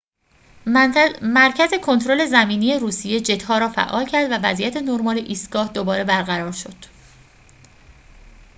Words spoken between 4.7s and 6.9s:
نرمال ایستگاه دوباره برقرار شد